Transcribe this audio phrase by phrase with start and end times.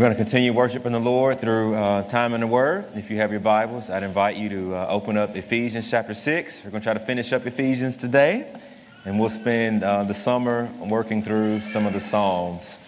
[0.00, 2.86] We're going to continue worshiping the Lord through uh, time in the Word.
[2.94, 6.64] If you have your Bibles, I'd invite you to uh, open up Ephesians chapter 6.
[6.64, 8.50] We're going to try to finish up Ephesians today,
[9.04, 12.78] and we'll spend uh, the summer working through some of the Psalms.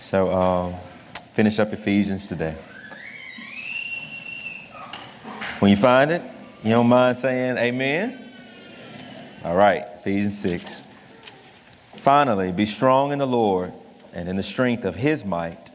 [0.00, 0.74] So, um,
[1.34, 2.56] finish up Ephesians today.
[5.60, 6.22] When you find it,
[6.64, 8.18] you don't mind saying amen?
[9.44, 10.82] All right, Ephesians 6.
[11.90, 13.72] Finally, be strong in the Lord
[14.12, 15.65] and in the strength of his might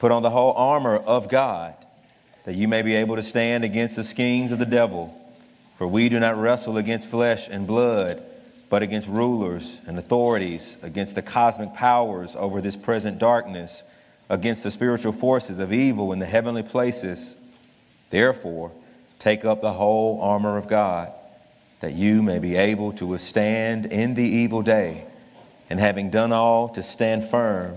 [0.00, 1.74] Put on the whole armor of God,
[2.44, 5.14] that you may be able to stand against the schemes of the devil.
[5.76, 8.22] For we do not wrestle against flesh and blood,
[8.70, 13.84] but against rulers and authorities, against the cosmic powers over this present darkness,
[14.30, 17.36] against the spiritual forces of evil in the heavenly places.
[18.08, 18.72] Therefore,
[19.18, 21.12] take up the whole armor of God,
[21.80, 25.04] that you may be able to withstand in the evil day,
[25.68, 27.76] and having done all, to stand firm.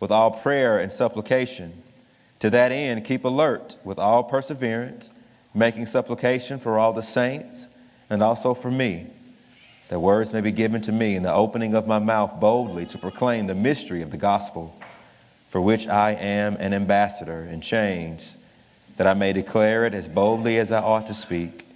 [0.00, 1.82] with all prayer and supplication.
[2.40, 5.10] To that end, keep alert with all perseverance,
[5.54, 7.68] making supplication for all the saints
[8.10, 9.06] and also for me,
[9.88, 12.98] that words may be given to me in the opening of my mouth boldly to
[12.98, 14.78] proclaim the mystery of the gospel,
[15.50, 18.36] for which I am an ambassador in chains,
[18.96, 21.66] that I may declare it as boldly as I ought to speak.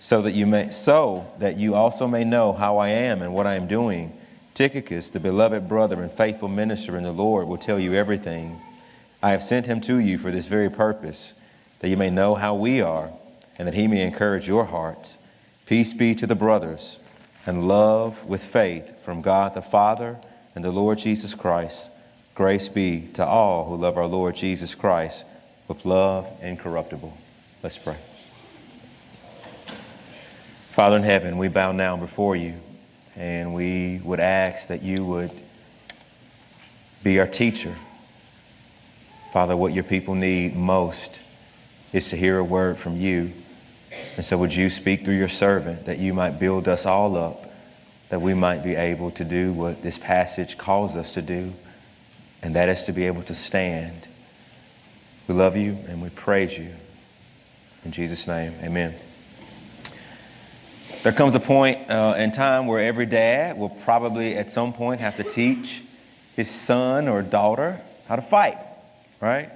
[0.00, 3.46] So that you may so that you also may know how I am and what
[3.46, 4.18] I am doing.
[4.54, 8.60] Tychicus, the beloved brother and faithful minister in the Lord, will tell you everything.
[9.22, 11.34] I have sent him to you for this very purpose,
[11.78, 13.10] that you may know how we are,
[13.58, 15.18] and that he may encourage your hearts.
[15.66, 16.98] Peace be to the brothers,
[17.46, 20.18] and love with faith from God the Father
[20.54, 21.90] and the Lord Jesus Christ.
[22.34, 25.24] Grace be to all who love our Lord Jesus Christ
[25.68, 27.16] with love incorruptible.
[27.62, 27.96] Let's pray.
[30.70, 32.61] Father in heaven, we bow now before you.
[33.16, 35.32] And we would ask that you would
[37.02, 37.76] be our teacher.
[39.32, 41.20] Father, what your people need most
[41.92, 43.32] is to hear a word from you.
[44.16, 47.52] And so, would you speak through your servant that you might build us all up,
[48.08, 51.52] that we might be able to do what this passage calls us to do,
[52.42, 54.08] and that is to be able to stand.
[55.28, 56.74] We love you and we praise you.
[57.84, 58.94] In Jesus' name, amen.
[61.02, 65.00] There comes a point uh, in time where every dad will probably at some point
[65.00, 65.82] have to teach
[66.36, 68.56] his son or daughter how to fight,
[69.20, 69.50] right?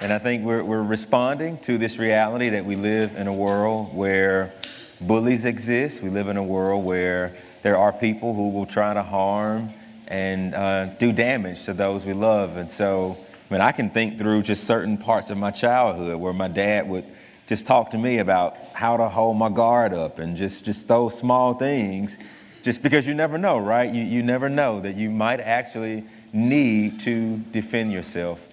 [0.00, 3.94] And I think we're, we're responding to this reality that we live in a world
[3.94, 4.54] where
[5.02, 6.02] bullies exist.
[6.02, 9.74] We live in a world where there are people who will try to harm
[10.08, 12.56] and uh, do damage to those we love.
[12.56, 13.18] And so,
[13.50, 16.88] I mean, I can think through just certain parts of my childhood where my dad
[16.88, 17.04] would
[17.50, 21.18] just talk to me about how to hold my guard up and just, just those
[21.18, 22.16] small things,
[22.62, 23.92] just because you never know, right?
[23.92, 28.46] You, you never know that you might actually need to defend yourself.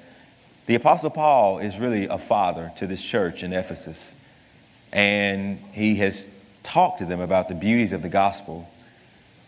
[0.66, 4.16] The Apostle Paul is really a father to this church in Ephesus,
[4.92, 6.26] and he has
[6.64, 8.68] talked to them about the beauties of the gospel,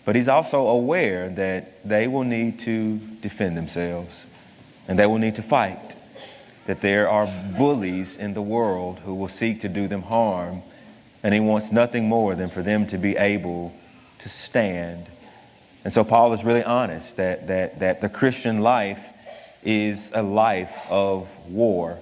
[0.06, 4.28] but he's also aware that they will need to defend themselves
[4.88, 5.96] and they will need to fight
[6.70, 7.26] that there are
[7.58, 10.62] bullies in the world who will seek to do them harm,
[11.24, 13.74] and he wants nothing more than for them to be able
[14.20, 15.08] to stand.
[15.84, 19.12] And so Paul is really honest that, that, that the Christian life
[19.64, 21.98] is a life of war.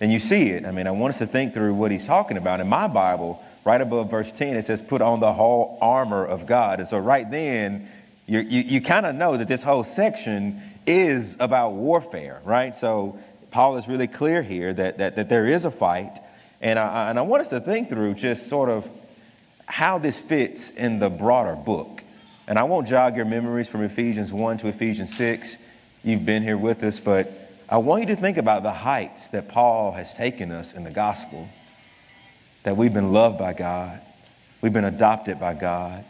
[0.00, 0.64] And you see it.
[0.64, 2.60] I mean, I want us to think through what he's talking about.
[2.60, 6.46] In my Bible, right above verse 10, it says, put on the whole armor of
[6.46, 6.78] God.
[6.78, 7.88] And so right then,
[8.28, 12.76] you, you, you kind of know that this whole section is about warfare, right?
[12.76, 13.18] So
[13.58, 16.20] Paul is really clear here that, that, that there is a fight.
[16.60, 18.88] And I, and I want us to think through just sort of
[19.66, 22.04] how this fits in the broader book.
[22.46, 25.58] And I won't jog your memories from Ephesians 1 to Ephesians 6.
[26.04, 27.32] You've been here with us, but
[27.68, 30.92] I want you to think about the heights that Paul has taken us in the
[30.92, 31.48] gospel.
[32.62, 34.00] That we've been loved by God,
[34.60, 36.04] we've been adopted by God,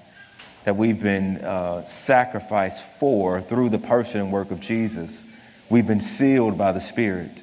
[0.65, 5.25] that we've been uh, sacrificed for through the person and work of Jesus
[5.71, 7.43] We've been sealed by the Spirit.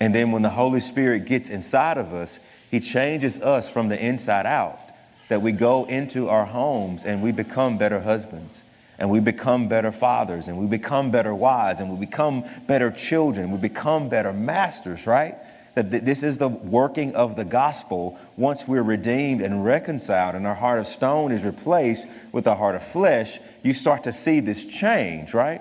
[0.00, 2.40] And then when the Holy Spirit gets inside of us,
[2.70, 4.80] He changes us from the inside out.
[5.28, 8.62] That we go into our homes and we become better husbands,
[8.98, 13.50] and we become better fathers, and we become better wives, and we become better children,
[13.50, 15.36] we become better masters, right?
[15.76, 18.18] that th- this is the working of the gospel.
[18.36, 22.74] Once we're redeemed and reconciled, and our heart of stone is replaced with a heart
[22.74, 25.60] of flesh, you start to see this change, right?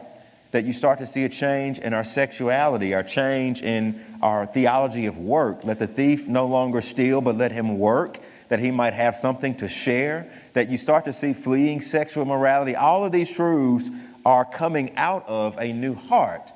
[0.56, 5.06] That you start to see a change in our sexuality, our change in our theology
[5.06, 5.66] of work.
[5.66, 9.54] Let the thief no longer steal, but let him work, that he might have something
[9.56, 10.32] to share.
[10.54, 12.74] That you start to see fleeing sexual morality.
[12.74, 13.92] All of these truths
[14.26, 16.54] are coming out of a new heart.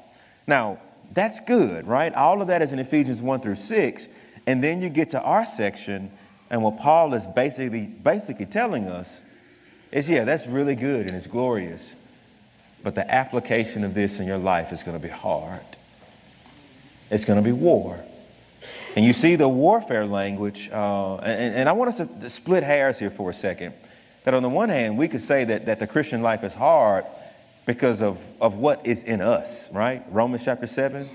[0.48, 0.80] Now,
[1.12, 2.14] that's good, right?
[2.14, 4.08] All of that is in Ephesians 1 through 6.
[4.48, 6.10] And then you get to our section,
[6.50, 9.24] and what Paul is basically, basically telling us
[9.92, 11.98] is yeah, that's really good and it's glorious.
[12.84, 15.62] But the application of this in your life is going to be hard.
[17.10, 18.04] It's going to be war.
[18.96, 23.00] And you see the warfare language, uh, and, and I want us to split hairs
[23.00, 23.74] here for a second.
[24.24, 27.06] That on the one hand, we could say that, that the Christian life is hard
[27.66, 30.04] because of, of what is in us, right?
[30.10, 31.08] Romans chapter 7,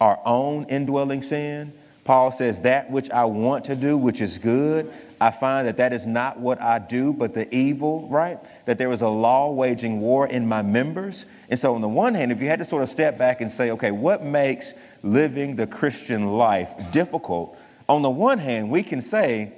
[0.00, 1.72] our own indwelling sin.
[2.04, 5.92] Paul says, That which I want to do, which is good, I find that that
[5.92, 8.38] is not what I do, but the evil, right?
[8.64, 11.26] That there is a law waging war in my members.
[11.50, 13.52] And so, on the one hand, if you had to sort of step back and
[13.52, 14.72] say, okay, what makes
[15.02, 17.58] living the Christian life difficult?
[17.88, 19.52] On the one hand, we can say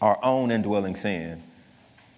[0.00, 1.42] our own indwelling sin,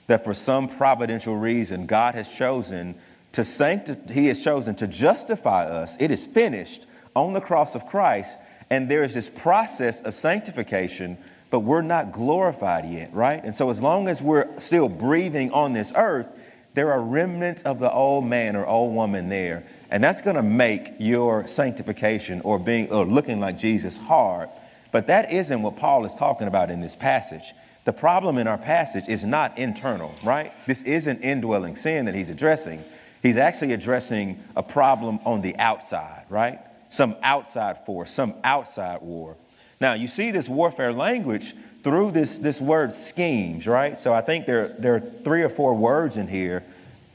[0.06, 2.94] that for some providential reason, God has chosen
[3.32, 5.96] to sanctify, he has chosen to justify us.
[6.00, 8.38] It is finished on the cross of Christ.
[8.70, 11.18] And there is this process of sanctification,
[11.50, 13.42] but we're not glorified yet, right?
[13.42, 16.28] And so, as long as we're still breathing on this earth,
[16.74, 19.64] there are remnants of the old man or old woman there.
[19.90, 24.48] And that's going to make your sanctification or being or looking like Jesus hard.
[24.92, 27.52] But that isn't what Paul is talking about in this passage.
[27.84, 30.52] The problem in our passage is not internal, right?
[30.66, 32.84] This isn't indwelling sin that he's addressing.
[33.22, 36.60] He's actually addressing a problem on the outside, right?
[36.88, 39.36] Some outside force, some outside war.
[39.80, 43.98] Now, you see this warfare language through this, this word schemes, right?
[43.98, 46.62] So I think there, there are three or four words in here.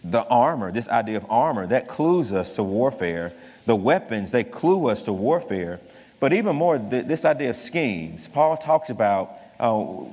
[0.04, 3.34] The armor, this idea of armor, that clues us to warfare.
[3.68, 5.80] The weapons, they clue us to warfare.
[6.20, 8.28] But even more, this idea of schemes.
[8.28, 10.06] Paul talks about uh,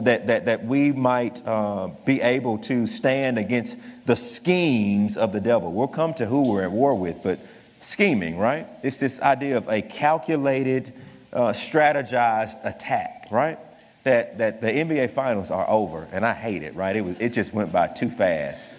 [0.00, 5.40] that, that, that we might uh, be able to stand against the schemes of the
[5.40, 5.72] devil.
[5.72, 7.38] We'll come to who we're at war with, but
[7.78, 8.66] scheming, right?
[8.82, 10.92] It's this idea of a calculated,
[11.32, 13.58] uh, strategized attack, right?
[14.04, 16.96] That, that the NBA finals are over, and I hate it, right?
[16.96, 18.70] It, was, it just went by too fast.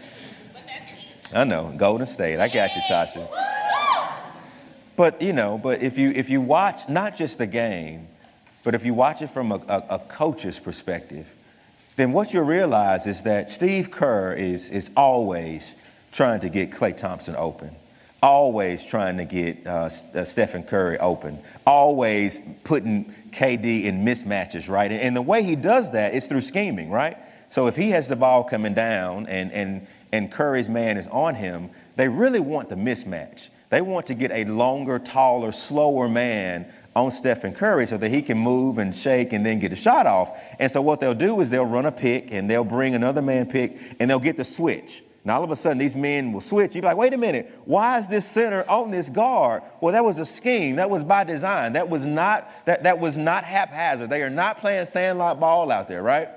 [1.34, 2.40] I know, Golden State.
[2.40, 3.30] I got you, Tasha.
[4.96, 8.08] But, you know, but if you, if you watch not just the game,
[8.64, 11.34] but if you watch it from a, a, a coach's perspective,
[11.96, 15.76] then what you'll realize is that Steve Kerr is, is always
[16.12, 17.76] trying to get Klay Thompson open,
[18.22, 24.92] always trying to get uh, uh, Stephen Curry open, always putting KD in mismatches, right?
[24.92, 27.18] And, and the way he does that is through scheming, right?
[27.50, 31.36] So if he has the ball coming down and, and, and Curry's man is on
[31.36, 33.50] him, they really want the mismatch.
[33.70, 38.22] They want to get a longer, taller, slower man on Stephen Curry so that he
[38.22, 40.38] can move and shake and then get a shot off.
[40.60, 43.46] And so what they'll do is they'll run a pick and they'll bring another man
[43.46, 45.04] pick and they'll get the switch.
[45.30, 46.74] Now all of a sudden these men will switch.
[46.74, 49.62] You'll be like, wait a minute, why is this center on this guard?
[49.80, 50.78] Well, that was a scheme.
[50.78, 51.74] That was by design.
[51.74, 54.10] That was not that, that was not haphazard.
[54.10, 56.30] They are not playing sandlot ball out there, right?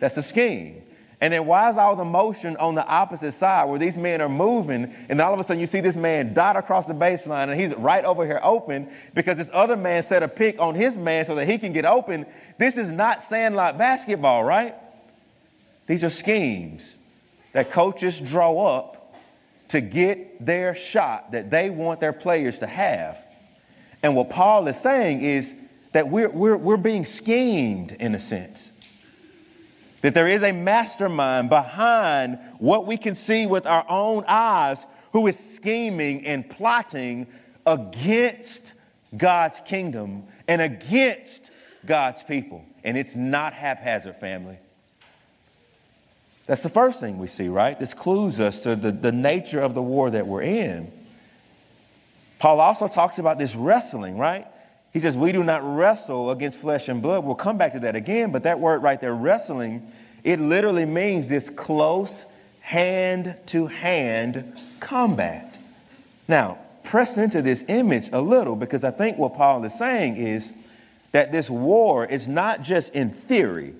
[0.00, 0.80] That's a scheme.
[1.20, 4.30] And then why is all the motion on the opposite side where these men are
[4.30, 7.60] moving and all of a sudden you see this man dot across the baseline and
[7.60, 11.26] he's right over here open because this other man set a pick on his man
[11.26, 12.24] so that he can get open.
[12.56, 14.74] This is not sandlot basketball, right?
[15.86, 16.96] These are schemes
[17.52, 19.14] that coaches draw up
[19.68, 23.26] to get their shot that they want their players to have.
[24.02, 25.56] And what Paul is saying is
[25.92, 28.72] that we're, we're, we're being schemed in a sense
[30.02, 35.26] that there is a mastermind behind what we can see with our own eyes who
[35.28, 37.26] is scheming and plotting
[37.66, 38.72] against
[39.16, 41.50] God's kingdom and against
[41.86, 42.64] God's people.
[42.82, 44.58] And it's not haphazard, family.
[46.52, 47.80] That's the first thing we see, right?
[47.80, 50.92] This clues us to the, the nature of the war that we're in.
[52.38, 54.46] Paul also talks about this wrestling, right?
[54.92, 57.24] He says, We do not wrestle against flesh and blood.
[57.24, 59.90] We'll come back to that again, but that word right there, wrestling,
[60.24, 62.26] it literally means this close
[62.60, 65.58] hand to hand combat.
[66.28, 70.52] Now, press into this image a little because I think what Paul is saying is
[71.12, 73.72] that this war is not just in theory.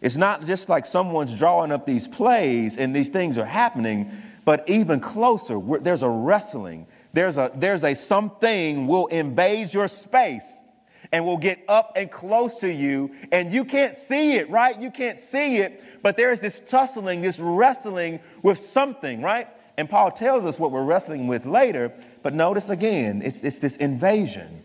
[0.00, 4.10] It's not just like someone's drawing up these plays and these things are happening,
[4.44, 10.64] but even closer, there's a wrestling there's a, there's a something will invade your space
[11.10, 14.80] and will get up and close to you, and you can't see it, right?
[14.80, 19.48] You can't see it, but there is this tussling, this wrestling with something, right?
[19.78, 23.76] And Paul tells us what we're wrestling with later, but notice again, it's, it's this
[23.76, 24.62] invasion.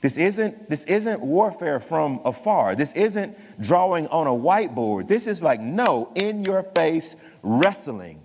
[0.00, 2.74] This isn't, this isn't warfare from afar.
[2.74, 5.08] This isn't drawing on a whiteboard.
[5.08, 8.20] This is like, no, in your face wrestling.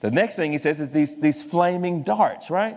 [0.00, 2.76] The next thing he says is these, these flaming darts, right?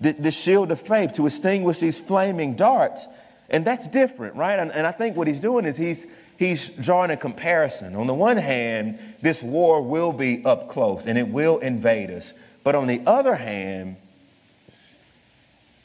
[0.00, 3.06] The, the shield of faith to extinguish these flaming darts.
[3.50, 4.58] And that's different, right?
[4.58, 6.06] And, and I think what he's doing is he's,
[6.38, 7.96] he's drawing a comparison.
[7.96, 12.34] On the one hand, this war will be up close and it will invade us.
[12.64, 13.96] But on the other hand,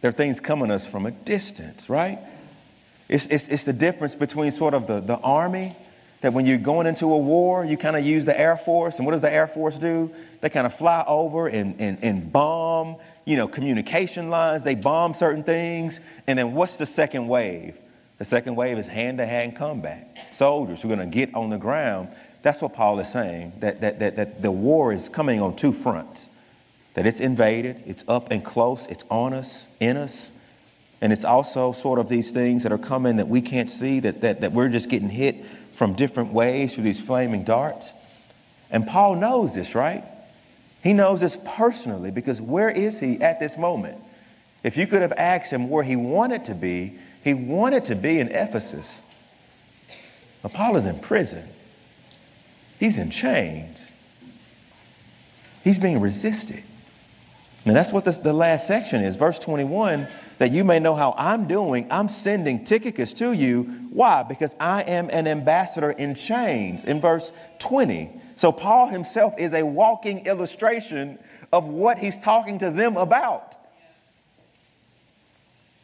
[0.04, 2.20] there are things coming us from a distance, right?
[3.08, 5.78] It's, it's, it's the difference between sort of the, the army,
[6.20, 8.98] that when you're going into a war, you kind of use the Air Force.
[8.98, 10.14] And what does the Air Force do?
[10.42, 14.66] They kind of fly over and, and, and bomb, you know, communication lines.
[14.66, 16.02] They bomb certain things.
[16.28, 17.80] And then what's the second wave?
[18.18, 20.18] The second wave is hand to hand combat.
[20.34, 22.10] Soldiers who are going to get on the ground.
[22.42, 25.72] That's what Paul is saying, that, that, that, that the war is coming on two
[25.72, 26.30] fronts
[26.94, 30.32] that it's invaded, it's up and close, it's on us, in us.
[31.02, 34.22] And it's also sort of these things that are coming that we can't see, that,
[34.22, 37.94] that, that we're just getting hit from different ways through these flaming darts.
[38.70, 40.04] And Paul knows this, right?
[40.84, 43.98] He knows this personally because where is he at this moment?
[44.64, 48.20] If you could have asked him where he wanted to be, he wanted to be
[48.20, 49.02] in Ephesus.
[50.42, 51.48] But Paul is in prison,
[52.80, 53.94] he's in chains,
[55.64, 56.64] he's being resisted.
[57.66, 59.16] And that's what this, the last section is.
[59.16, 60.08] Verse 21
[60.40, 63.64] that you may know how I'm doing, I'm sending Tychicus to you.
[63.92, 64.24] Why?
[64.24, 66.84] Because I am an ambassador in chains.
[66.84, 68.20] In verse 20.
[68.36, 71.20] So Paul himself is a walking illustration
[71.54, 73.56] of what he's talking to them about.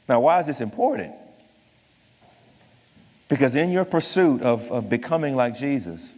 [0.10, 1.14] Now, why is this important?
[3.28, 6.18] Because in your pursuit of, of becoming like Jesus,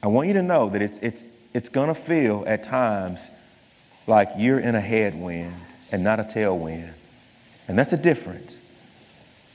[0.00, 3.30] I want you to know that it's, it's, it's going to feel at times
[4.06, 5.54] like you're in a headwind
[5.92, 6.92] and not a tailwind.
[7.68, 8.62] And that's a difference.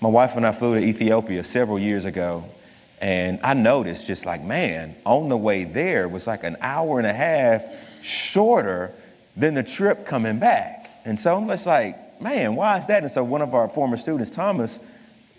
[0.01, 2.45] My wife and I flew to Ethiopia several years ago,
[3.01, 7.07] and I noticed just like, man, on the way there was like an hour and
[7.07, 7.63] a half
[8.01, 8.93] shorter
[9.35, 10.89] than the trip coming back.
[11.05, 13.03] And so I'm just like, man, why is that?
[13.03, 14.79] And so one of our former students, Thomas,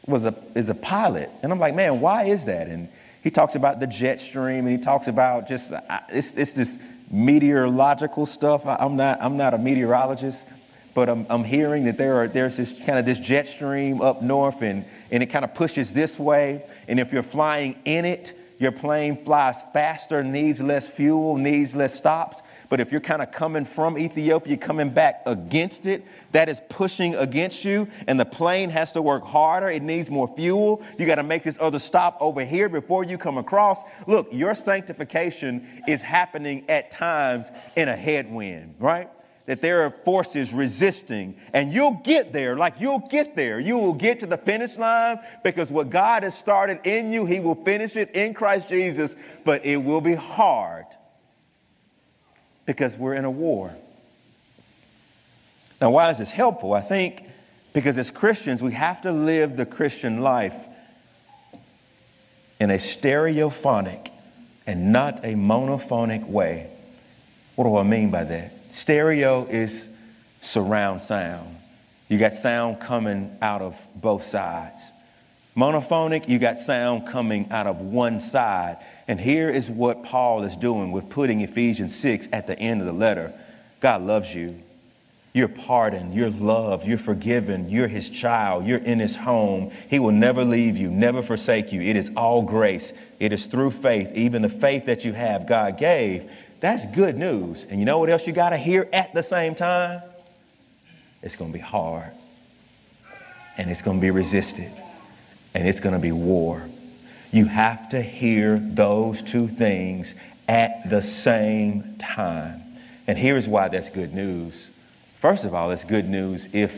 [0.06, 1.30] was a, is a pilot.
[1.42, 2.68] And I'm like, man, why is that?
[2.68, 2.88] And
[3.22, 5.72] he talks about the jet stream and he talks about just,
[6.10, 6.78] it's, it's this
[7.10, 8.66] meteorological stuff.
[8.66, 10.48] I, am not, I'm not a meteorologist,
[10.94, 14.22] but I'm, I'm hearing that there are, there's this kind of this jet stream up
[14.22, 16.64] north and, and it kind of pushes this way.
[16.88, 21.94] And if you're flying in it, your plane flies faster, needs less fuel, needs less
[21.94, 22.42] stops.
[22.68, 27.14] But if you're kind of coming from Ethiopia, coming back against it, that is pushing
[27.14, 29.68] against you, and the plane has to work harder.
[29.68, 30.82] It needs more fuel.
[30.98, 33.82] You got to make this other stop over here before you come across.
[34.06, 39.08] Look, your sanctification is happening at times in a headwind, right?
[39.46, 43.60] That there are forces resisting, and you'll get there, like you'll get there.
[43.60, 47.38] You will get to the finish line because what God has started in you, He
[47.38, 50.86] will finish it in Christ Jesus, but it will be hard
[52.66, 53.74] because we're in a war.
[55.80, 56.72] Now, why is this helpful?
[56.72, 57.24] I think
[57.72, 60.66] because as Christians, we have to live the Christian life
[62.58, 64.10] in a stereophonic
[64.66, 66.70] and not a monophonic way.
[67.54, 68.74] What do I mean by that?
[68.74, 69.90] Stereo is
[70.40, 71.56] surround sound.
[72.08, 74.92] You got sound coming out of both sides.
[75.56, 78.78] Monophonic, you got sound coming out of one side.
[79.08, 82.86] And here is what Paul is doing with putting Ephesians 6 at the end of
[82.86, 83.32] the letter
[83.80, 84.62] God loves you.
[85.32, 89.70] You're pardoned, you're loved, you're forgiven, you're his child, you're in his home.
[89.90, 91.82] He will never leave you, never forsake you.
[91.82, 92.94] It is all grace.
[93.20, 96.32] It is through faith, even the faith that you have, God gave.
[96.60, 97.64] That's good news.
[97.64, 100.00] And you know what else you got to hear at the same time?
[101.22, 102.12] It's going to be hard,
[103.58, 104.72] and it's going to be resisted,
[105.52, 106.66] and it's going to be war.
[107.36, 110.14] You have to hear those two things
[110.48, 112.62] at the same time.
[113.06, 114.70] And here's why that's good news.
[115.18, 116.74] First of all, it's good news if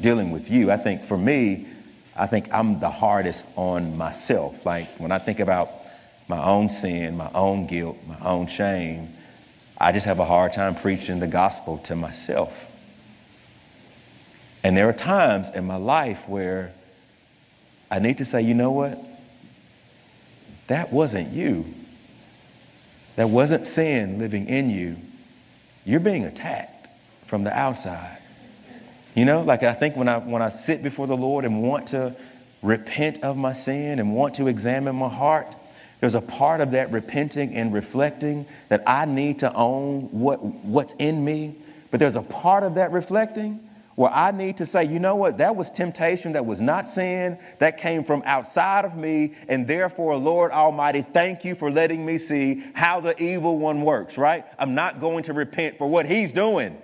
[0.00, 0.72] dealing with you.
[0.72, 1.68] I think for me,
[2.16, 4.66] I think I'm the hardest on myself.
[4.66, 5.70] Like when I think about
[6.26, 9.14] my own sin, my own guilt, my own shame,
[9.78, 12.68] I just have a hard time preaching the gospel to myself.
[14.64, 16.74] And there are times in my life where
[17.88, 19.11] I need to say, you know what?
[20.66, 21.66] That wasn't you.
[23.16, 24.96] That wasn't sin living in you.
[25.84, 26.88] You're being attacked
[27.26, 28.18] from the outside.
[29.14, 31.88] You know, like I think when I when I sit before the Lord and want
[31.88, 32.14] to
[32.62, 35.54] repent of my sin and want to examine my heart,
[36.00, 40.94] there's a part of that repenting and reflecting that I need to own what, what's
[40.94, 41.56] in me.
[41.90, 43.60] But there's a part of that reflecting
[43.94, 47.38] where I need to say, you know what, that was temptation, that was not sin,
[47.58, 49.34] that came from outside of me.
[49.48, 54.16] And therefore, Lord Almighty, thank you for letting me see how the evil one works,
[54.16, 54.44] right?
[54.58, 56.80] I'm not going to repent for what he's doing.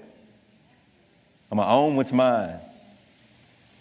[1.50, 2.60] I'm going to own what's mine.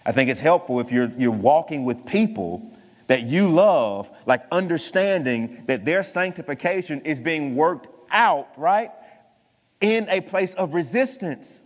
[0.05, 2.71] I think it's helpful if you're, you're walking with people
[3.07, 8.91] that you love, like understanding that their sanctification is being worked out, right?
[9.81, 11.63] In a place of resistance.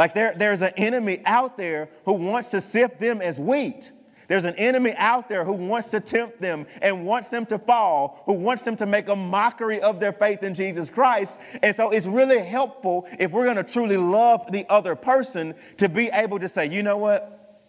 [0.00, 3.92] Like there, there's an enemy out there who wants to sift them as wheat.
[4.28, 8.22] There's an enemy out there who wants to tempt them and wants them to fall,
[8.24, 11.38] who wants them to make a mockery of their faith in Jesus Christ.
[11.62, 15.90] And so it's really helpful if we're going to truly love the other person to
[15.90, 17.60] be able to say, you know what?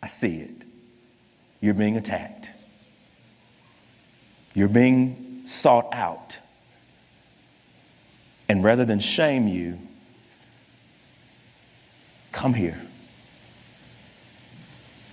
[0.00, 0.64] I see it.
[1.60, 2.52] You're being attacked.
[4.54, 6.38] You're being sought out.
[8.48, 9.80] And rather than shame you,
[12.34, 12.80] come here.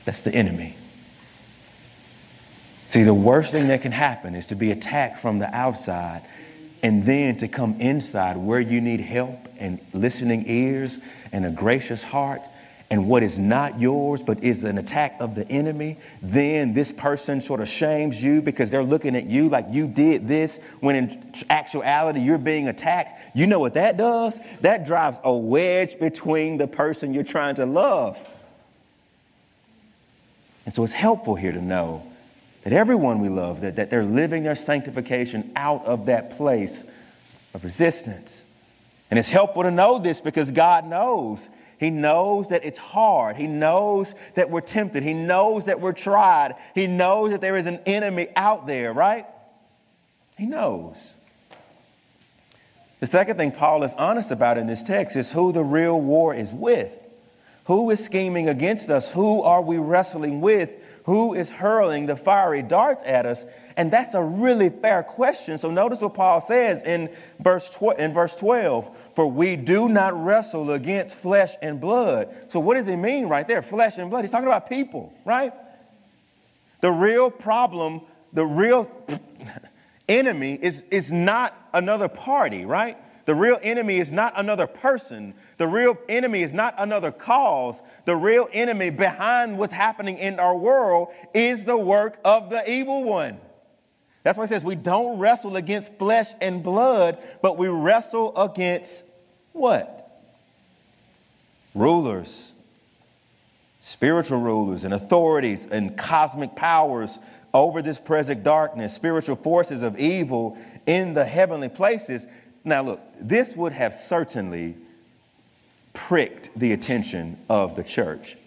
[0.06, 0.76] That's the enemy.
[2.90, 6.24] See, the worst thing that can happen is to be attacked from the outside
[6.84, 11.00] and then to come inside where you need help and listening ears
[11.32, 12.42] and a gracious heart
[12.92, 17.40] and what is not yours but is an attack of the enemy, then this person
[17.40, 21.34] sort of shames you because they're looking at you like you did this when in
[21.50, 23.36] actuality you're being attacked.
[23.36, 24.42] You know what that does?
[24.60, 28.20] That drives a wedge between the person you're trying to love.
[30.66, 32.06] And so it's helpful here to know
[32.64, 36.84] that everyone we love, that, that they're living their sanctification out of that place
[37.54, 38.52] of resistance.
[39.10, 41.50] And it's helpful to know this because God knows
[41.82, 43.38] he knows that it's hard.
[43.38, 45.02] He knows that we're tempted.
[45.02, 46.54] He knows that we're tried.
[46.76, 49.26] He knows that there is an enemy out there, right?
[50.38, 51.16] He knows.
[53.00, 56.36] The second thing Paul is honest about in this text is who the real war
[56.36, 56.96] is with.
[57.66, 59.12] Who is scheming against us?
[59.12, 60.78] Who are we wrestling with?
[61.06, 63.46] Who is hurling the fiery darts at us?
[63.78, 65.58] And that's a really fair question.
[65.58, 67.10] So notice what Paul says in
[67.40, 72.52] verse, tw- in verse 12 For we do not wrestle against flesh and blood.
[72.52, 73.62] So what does he mean right there?
[73.62, 74.24] Flesh and blood.
[74.24, 75.54] He's talking about people, right?
[76.82, 78.02] The real problem,
[78.34, 78.92] the real
[80.10, 82.98] enemy is, is not another party, right?
[83.26, 85.34] The real enemy is not another person.
[85.58, 87.82] The real enemy is not another cause.
[88.06, 93.04] The real enemy behind what's happening in our world is the work of the evil
[93.04, 93.40] one.
[94.24, 99.06] That's why it says we don't wrestle against flesh and blood, but we wrestle against
[99.52, 99.98] what?
[101.74, 102.54] Rulers,
[103.80, 107.20] spiritual rulers, and authorities and cosmic powers
[107.54, 112.28] over this present darkness, spiritual forces of evil in the heavenly places.
[112.64, 114.76] Now, look, this would have certainly
[115.94, 118.38] pricked the attention of the church.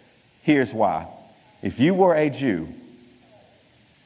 [0.43, 1.09] Here's why.
[1.63, 2.69] If you were a Jew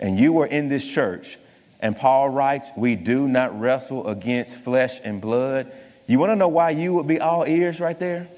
[0.01, 1.39] and you were in this church,
[1.81, 5.71] and Paul writes, We do not wrestle against flesh and blood.
[6.07, 8.29] You want to know why you would be all ears right there?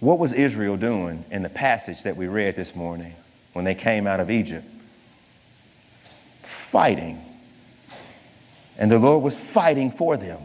[0.00, 3.14] What was Israel doing in the passage that we read this morning
[3.52, 4.66] when they came out of Egypt?
[6.42, 7.24] Fighting.
[8.76, 10.42] And the Lord was fighting for them.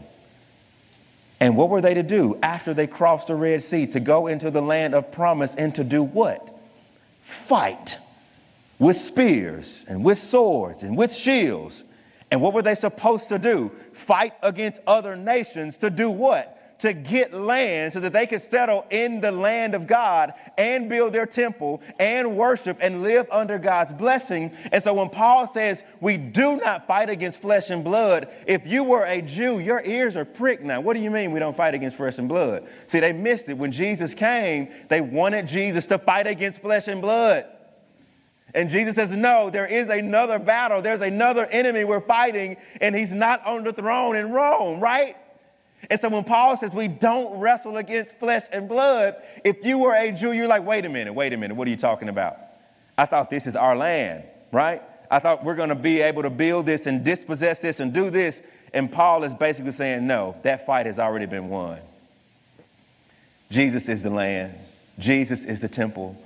[1.40, 3.86] And what were they to do after they crossed the Red Sea?
[3.88, 6.54] To go into the land of promise and to do what?
[7.22, 7.98] Fight
[8.78, 11.84] with spears and with swords and with shields.
[12.30, 13.72] And what were they supposed to do?
[13.92, 16.59] Fight against other nations to do what?
[16.80, 21.12] To get land so that they could settle in the land of God and build
[21.12, 24.52] their temple and worship and live under God's blessing.
[24.72, 28.82] And so when Paul says we do not fight against flesh and blood, if you
[28.82, 30.80] were a Jew, your ears are pricked now.
[30.80, 32.66] What do you mean we don't fight against flesh and blood?
[32.86, 33.58] See, they missed it.
[33.58, 37.46] When Jesus came, they wanted Jesus to fight against flesh and blood.
[38.54, 40.82] And Jesus says, No, there is another battle.
[40.82, 45.16] There's another enemy we're fighting, and he's not on the throne in Rome, right?
[45.88, 49.94] And so when Paul says we don't wrestle against flesh and blood, if you were
[49.94, 52.36] a Jew, you're like, wait a minute, wait a minute, what are you talking about?
[52.98, 54.82] I thought this is our land, right?
[55.10, 58.10] I thought we're going to be able to build this and dispossess this and do
[58.10, 58.42] this.
[58.74, 61.80] And Paul is basically saying, no, that fight has already been won.
[63.50, 64.54] Jesus is the land,
[64.98, 66.16] Jesus is the temple,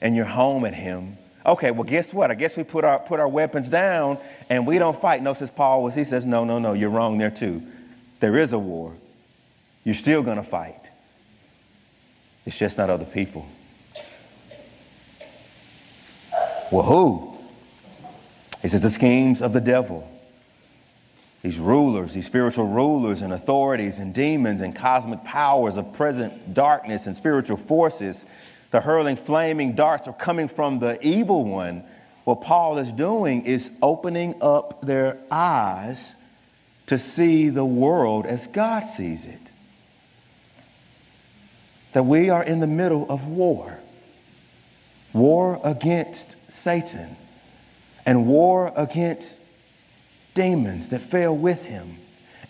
[0.00, 1.16] and you're home at him.
[1.46, 2.30] Okay, well, guess what?
[2.30, 4.18] I guess we put our, put our weapons down
[4.50, 5.22] and we don't fight.
[5.22, 7.62] No, says Paul was, he says, no, no, no, you're wrong there too.
[8.20, 8.94] There is a war.
[9.84, 10.90] You're still going to fight.
[12.44, 13.46] It's just not other people.
[16.70, 17.38] Well, who?
[18.62, 20.10] He says the schemes of the devil.
[21.42, 27.06] These rulers, these spiritual rulers and authorities and demons and cosmic powers of present darkness
[27.06, 28.26] and spiritual forces,
[28.72, 31.84] the hurling flaming darts are coming from the evil one.
[32.24, 36.16] What Paul is doing is opening up their eyes
[36.86, 39.50] to see the world as God sees it.
[41.92, 43.80] That we are in the middle of war
[45.16, 47.16] war against Satan
[48.04, 49.42] and war against
[50.34, 51.96] demons that fell with him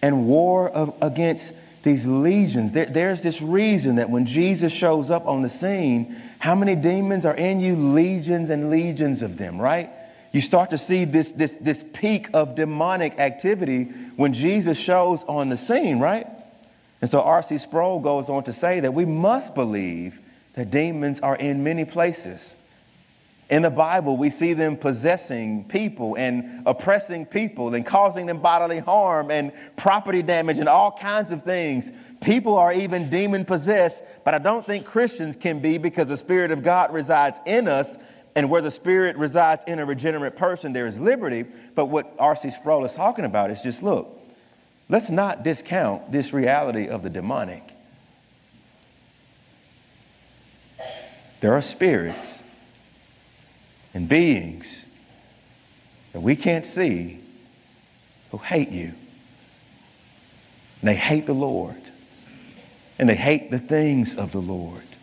[0.02, 2.72] and war of, against these legions.
[2.72, 7.24] There, there's this reason that when Jesus shows up on the scene, how many demons
[7.24, 7.76] are in you?
[7.76, 9.88] Legions and legions of them, right?
[10.36, 13.84] You start to see this, this, this peak of demonic activity
[14.16, 16.26] when Jesus shows on the scene, right?
[17.00, 17.56] And so R.C.
[17.56, 20.20] Sproul goes on to say that we must believe
[20.52, 22.54] that demons are in many places.
[23.48, 28.80] In the Bible, we see them possessing people and oppressing people and causing them bodily
[28.80, 31.92] harm and property damage and all kinds of things.
[32.20, 36.50] People are even demon possessed, but I don't think Christians can be because the Spirit
[36.50, 37.96] of God resides in us.
[38.36, 41.44] And where the Spirit resides in a regenerate person, there is liberty.
[41.74, 42.50] But what R.C.
[42.50, 44.20] Sproul is talking about is just look,
[44.90, 47.72] let's not discount this reality of the demonic.
[51.40, 52.44] There are spirits
[53.94, 54.86] and beings
[56.12, 57.20] that we can't see
[58.30, 58.92] who hate you.
[60.80, 61.90] And they hate the Lord.
[62.98, 64.95] And they hate the things of the Lord.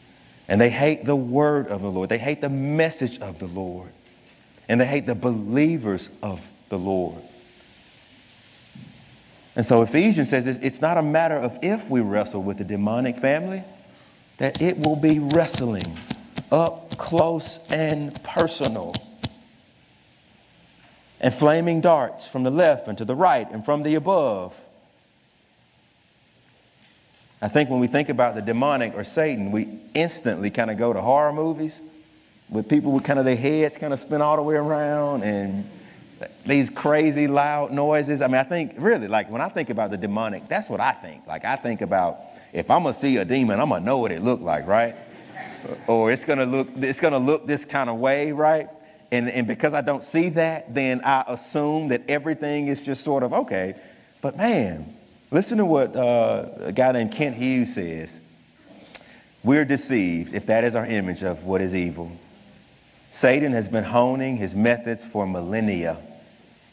[0.47, 2.10] And they hate the word of the Lord.
[2.10, 3.91] They hate the message of the Lord.
[4.67, 7.21] And they hate the believers of the Lord.
[9.56, 13.17] And so Ephesians says it's not a matter of if we wrestle with the demonic
[13.17, 13.63] family,
[14.38, 15.97] that it will be wrestling
[16.51, 18.95] up close and personal.
[21.19, 24.60] And flaming darts from the left and to the right and from the above.
[27.43, 30.93] I think when we think about the demonic or Satan, we instantly kind of go
[30.93, 31.84] to horror movies
[32.47, 35.69] with people with kind of their heads kind of spin all the way around and
[36.45, 38.21] these crazy loud noises.
[38.21, 40.93] I mean, I think really, like when I think about the demonic, that's what I
[40.93, 41.27] think.
[41.27, 42.21] Like I think about
[42.53, 44.95] if I'm gonna see a demon, I'm gonna know what it looked like, right?
[45.88, 48.69] or it's gonna look it's gonna look this kind of way, right?
[49.12, 53.21] And, and because I don't see that, then I assume that everything is just sort
[53.21, 53.75] of okay.
[54.21, 54.95] But man,
[55.34, 58.22] listen to what uh, a guy named Kent Hughes says.
[59.43, 62.12] We're deceived if that is our image of what is evil.
[63.12, 65.98] Satan has been honing his methods for millennia.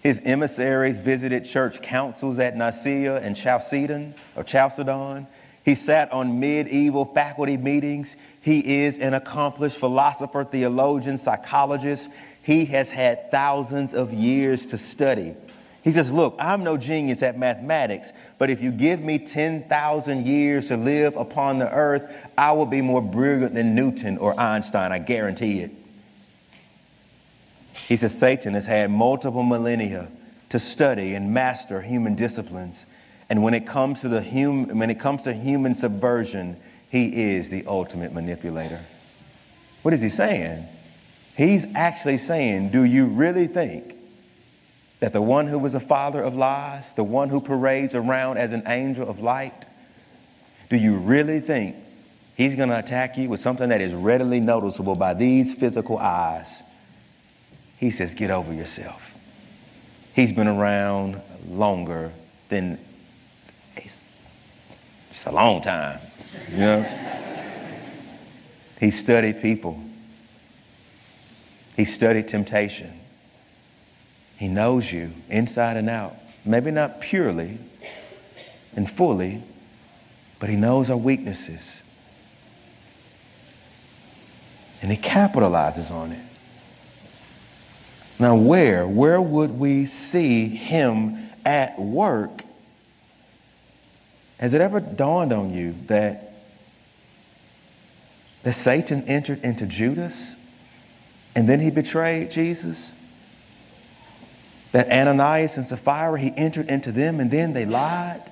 [0.03, 5.27] His emissaries visited church councils at Nicaea and Chalcedon or Chalcedon.
[5.65, 8.17] He sat on medieval faculty meetings.
[8.41, 12.11] He is an accomplished philosopher, theologian, psychologist.
[12.43, 15.35] He has had thousands of years to study.
[15.83, 20.69] He says, Look, I'm no genius at mathematics, but if you give me 10,000 years
[20.69, 24.93] to live upon the earth, I will be more brilliant than Newton or Einstein.
[24.93, 25.73] I guarantee it.
[27.73, 30.11] He says, Satan has had multiple millennia
[30.51, 32.87] to study and master human disciplines.
[33.31, 36.57] And when it comes to the hum, when it comes to human subversion,
[36.91, 38.85] he is the ultimate manipulator.
[39.83, 40.67] What is he saying?
[41.37, 43.95] He's actually saying, Do you really think
[45.01, 48.53] that the one who was a father of lies, the one who parades around as
[48.53, 49.67] an angel of light,
[50.69, 51.75] do you really think
[52.37, 56.63] he's going to attack you with something that is readily noticeable by these physical eyes?
[57.79, 59.15] He says, Get over yourself.
[60.15, 62.13] He's been around longer
[62.51, 62.79] than
[65.11, 65.99] it's a long time,
[66.51, 66.83] you know?
[68.79, 69.83] he studied people.
[71.77, 73.00] He studied temptation.
[74.41, 76.17] He knows you inside and out.
[76.45, 77.59] Maybe not purely
[78.75, 79.45] and fully,
[80.41, 81.85] but he knows our weaknesses.
[84.83, 86.25] And he capitalizes on it.
[88.19, 88.89] Now, where?
[88.89, 92.43] Where would we see him at work
[94.41, 96.33] has it ever dawned on you that,
[98.43, 100.39] that Satan entered into Judas
[101.37, 102.97] and then he betrayed Jesus?
[104.73, 108.31] That Ananias and Sapphira, he entered into them and then they lied?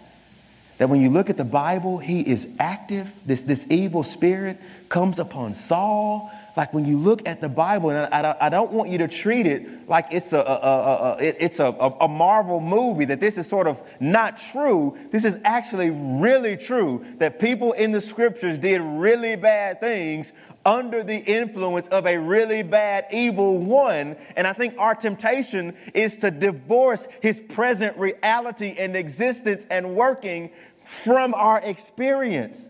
[0.78, 3.12] that when you look at the Bible, he is active.
[3.26, 6.30] This, this evil spirit comes upon Saul.
[6.56, 9.08] Like when you look at the Bible, and I, I, I don't want you to
[9.08, 13.38] treat it like it's a, a, a, a it's a, a Marvel movie, that this
[13.38, 14.96] is sort of not true.
[15.10, 20.32] This is actually really true, that people in the scriptures did really bad things
[20.68, 24.16] under the influence of a really bad, evil one.
[24.36, 30.50] And I think our temptation is to divorce his present reality and existence and working
[30.84, 32.68] from our experience.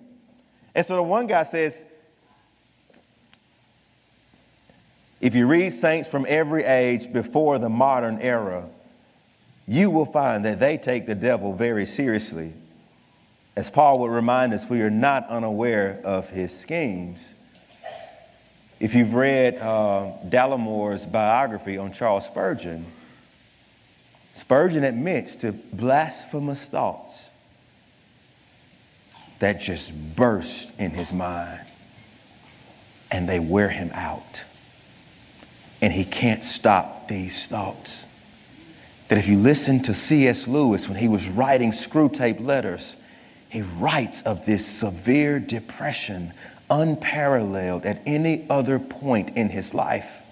[0.76, 1.86] And so the one guy says,
[5.20, 8.68] if you read saints from every age before the modern era,
[9.66, 12.52] you will find that they take the devil very seriously.
[13.56, 17.34] As Paul would remind us, we are not unaware of his schemes.
[18.80, 22.86] If you've read uh, Dallimore's biography on Charles Spurgeon,
[24.32, 27.32] Spurgeon admits to blasphemous thoughts
[29.40, 31.66] that just burst in his mind
[33.10, 34.44] and they wear him out.
[35.80, 38.06] And he can't stop these thoughts.
[39.08, 40.46] That if you listen to C.S.
[40.46, 42.96] Lewis when he was writing Screwtape letters,
[43.48, 46.32] he writes of this severe depression
[46.70, 50.22] unparalleled at any other point in his life.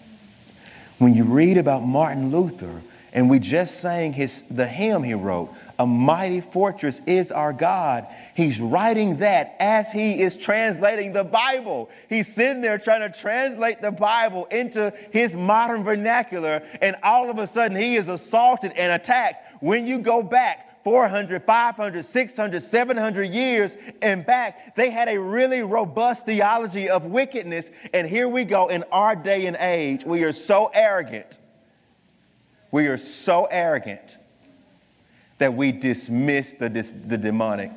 [0.99, 2.83] When you read about Martin Luther,
[3.17, 8.07] and we just sang his, the hymn he wrote, A Mighty Fortress is Our God.
[8.35, 11.89] He's writing that as he is translating the Bible.
[12.11, 17.39] He's sitting there trying to translate the Bible into his modern vernacular, and all of
[17.39, 19.63] a sudden he is assaulted and attacked.
[19.63, 25.63] When you go back 400, 500, 600, 700 years and back, they had a really
[25.63, 27.73] robust theology of wickedness.
[27.93, 30.05] And here we go in our day and age.
[30.05, 31.41] We are so arrogant.
[32.71, 34.17] We are so arrogant
[35.39, 37.73] that we dismiss the, the demonic.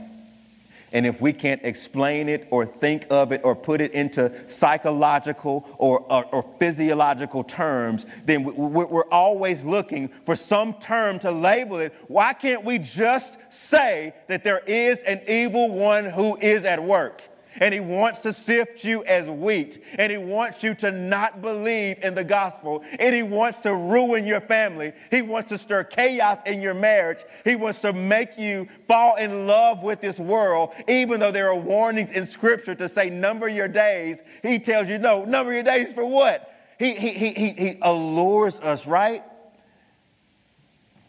[0.91, 5.67] And if we can't explain it or think of it or put it into psychological
[5.77, 11.93] or, or, or physiological terms, then we're always looking for some term to label it.
[12.07, 17.28] Why can't we just say that there is an evil one who is at work?
[17.59, 21.97] And he wants to sift you as wheat, and he wants you to not believe
[22.03, 24.93] in the gospel, and he wants to ruin your family.
[25.11, 27.19] He wants to stir chaos in your marriage.
[27.43, 31.55] He wants to make you fall in love with this world, even though there are
[31.55, 34.23] warnings in scripture to say, number your days.
[34.43, 36.55] He tells you, no, number your days for what?
[36.77, 39.23] He, he, he, he, he allures us, right?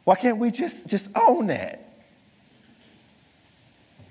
[0.05, 1.90] Why can't we just, just own that?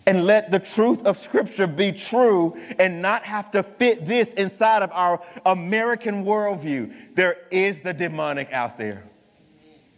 [0.10, 4.82] And let the truth of Scripture be true and not have to fit this inside
[4.82, 6.91] of our American worldview.
[7.13, 9.04] There is the demonic out there,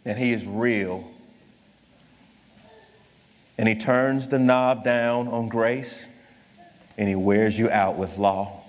[0.04, 1.10] and he is real.
[3.56, 6.06] And he turns the knob down on grace
[6.98, 8.60] and he wears you out with law.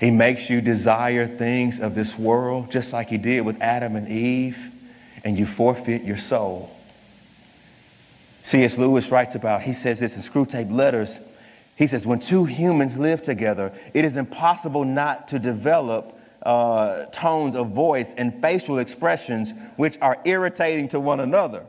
[0.00, 4.08] He makes you desire things of this world, just like he did with Adam and
[4.08, 4.70] Eve,
[5.24, 6.70] and you forfeit your soul.
[8.42, 8.76] C.S.
[8.76, 11.20] Lewis writes about, he says this in Screwtape Letters.
[11.76, 17.54] He says, when two humans live together, it is impossible not to develop uh, tones
[17.54, 21.64] of voice and facial expressions which are irritating to one another.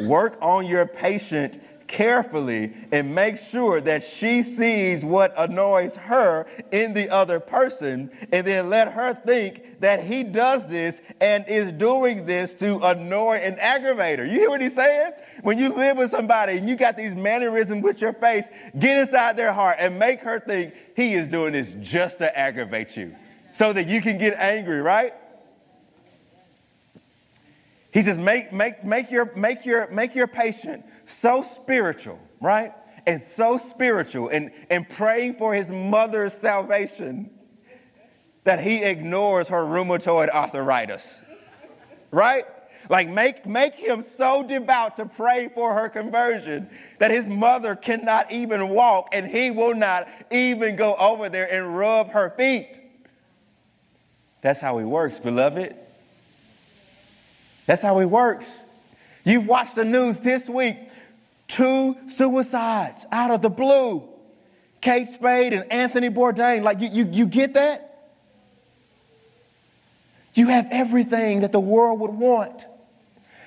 [0.00, 6.94] Work on your patient carefully and make sure that she sees what annoys her in
[6.94, 12.24] the other person, and then let her think that he does this and is doing
[12.24, 14.24] this to annoy and aggravate her.
[14.24, 15.12] You hear what he's saying?
[15.42, 19.36] When you live with somebody and you got these mannerisms with your face, get inside
[19.36, 23.14] their heart and make her think he is doing this just to aggravate you
[23.52, 25.12] so that you can get angry, right?
[27.94, 32.72] He says, make, make, make, your, make, your, make your patient so spiritual, right?
[33.06, 37.30] And so spiritual and, and praying for his mother's salvation
[38.42, 41.22] that he ignores her rheumatoid arthritis,
[42.10, 42.44] right?
[42.90, 48.32] Like make, make him so devout to pray for her conversion that his mother cannot
[48.32, 52.80] even walk and he will not even go over there and rub her feet.
[54.40, 55.76] That's how he works, beloved.
[57.66, 58.60] That's how he works.
[59.24, 60.76] You've watched the news this week.
[61.48, 64.02] Two suicides out of the blue.
[64.80, 66.62] Kate Spade and Anthony Bourdain.
[66.62, 68.12] Like, you, you, you get that?
[70.34, 72.66] You have everything that the world would want.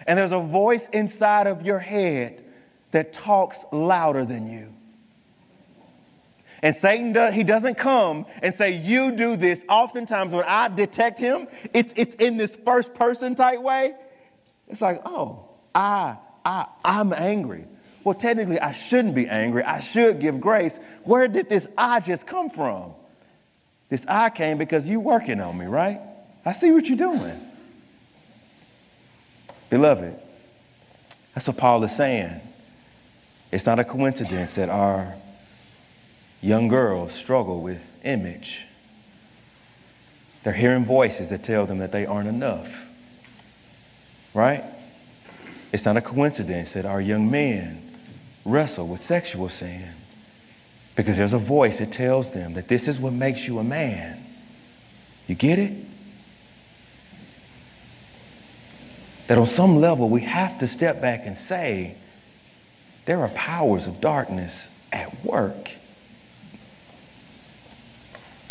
[0.08, 2.44] And there's a voice inside of your head
[2.92, 4.74] that talks louder than you.
[6.64, 9.64] And Satan, does, he doesn't come and say, You do this.
[9.70, 13.94] Oftentimes, when I detect him, it's, it's in this first person type way.
[14.68, 17.66] It's like, Oh, I, I, I'm angry.
[18.04, 19.64] well, technically, I shouldn't be angry.
[19.64, 20.80] I should give grace.
[21.04, 22.94] Where did this I just come from?
[23.90, 26.02] This I came because you working on me, right?
[26.46, 27.40] I see what you're doing.
[29.70, 30.16] Beloved,
[31.34, 32.42] that's what Paul is saying.
[33.52, 35.16] It's not a coincidence that our
[36.42, 38.66] young girls struggle with image.
[40.44, 42.87] They're hearing voices that tell them that they aren't enough.
[44.34, 44.64] Right?
[45.72, 47.84] It's not a coincidence that our young men
[48.46, 49.94] wrestle with sexual sin
[50.96, 54.24] because there's a voice that tells them that this is what makes you a man.
[55.28, 55.74] You get it?
[59.28, 61.98] That on some level we have to step back and say,
[63.06, 65.72] there are powers of darkness at work.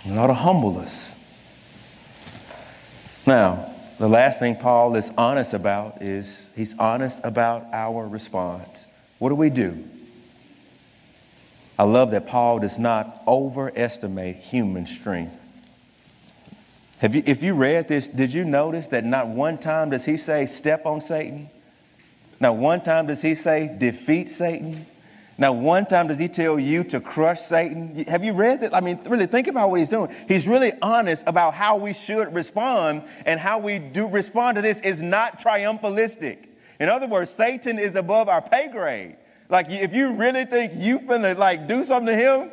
[0.05, 1.17] And it ought to humble us.
[3.27, 8.87] Now, the last thing Paul is honest about is he's honest about our response.
[9.19, 9.85] What do we do?
[11.79, 15.43] I love that Paul does not overestimate human strength.
[16.99, 20.17] Have you, if you read this, did you notice that not one time does he
[20.17, 21.51] say, step on Satan?
[22.41, 24.87] Not one time does he say, defeat Satan?
[25.39, 27.95] Now, one time does he tell you to crush Satan?
[28.09, 28.75] Have you read that?
[28.75, 30.15] I mean, really think about what he's doing.
[30.29, 34.81] He's really honest about how we should respond, and how we do respond to this
[34.81, 36.47] is not triumphalistic.
[36.81, 39.17] In other words, Satan is above our pay grade.
[39.51, 42.51] Like, if you really think you finna like do something to him,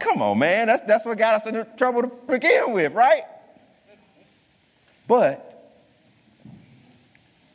[0.00, 0.66] come on, man.
[0.66, 3.22] That's, that's what got us into trouble to begin with, right?
[5.06, 5.72] But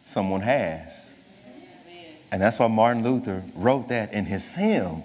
[0.01, 1.08] someone has.
[2.31, 5.03] And that's why Martin Luther wrote that in his hymn.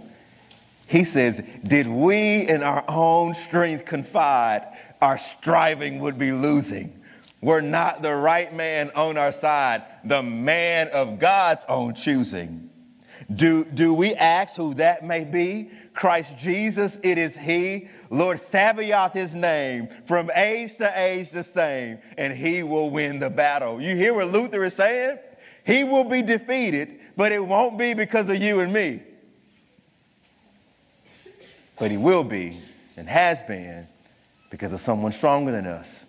[0.87, 4.67] He says, Did we in our own strength confide,
[5.01, 7.01] our striving would be losing.
[7.41, 12.71] We're not the right man on our side, the man of God's own choosing.
[13.33, 15.71] Do, do we ask who that may be?
[15.93, 17.89] Christ Jesus, it is He.
[18.11, 23.31] Lord Sabaoth, His name, from age to age the same, and He will win the
[23.31, 23.81] battle.
[23.81, 25.19] You hear what Luther is saying?
[25.65, 29.03] He will be defeated, but it won't be because of you and me.
[31.79, 32.61] But he will be
[32.97, 33.89] and has been
[34.51, 36.07] because of someone stronger than us,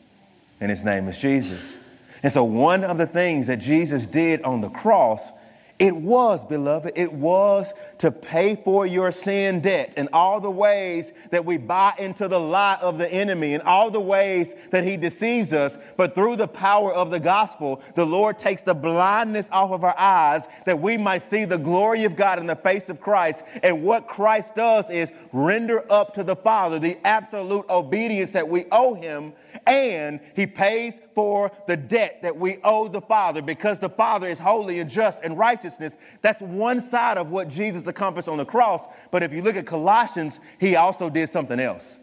[0.60, 1.84] and his name is Jesus.
[2.22, 5.32] And so, one of the things that Jesus did on the cross
[5.78, 11.12] it was, beloved, it was to pay for your sin debt and all the ways
[11.32, 14.96] that we buy into the lie of the enemy, and all the ways that he
[14.96, 15.78] deceives us.
[15.98, 20.00] But through the power of the gospel, the Lord takes the blindness off of our
[20.00, 23.44] eyes that we might see the glory of God in the face of Christ.
[23.62, 28.66] And what Christ does is render up to the Father the absolute obedience that we
[28.72, 29.34] owe him
[29.66, 34.40] and he pays for the debt that we owe the Father because the Father is
[34.40, 35.98] holy and just and righteousness.
[36.22, 38.86] That's one side of what Jesus accomplished on the cross.
[39.12, 42.00] But if you look at Colossians, he also did something else.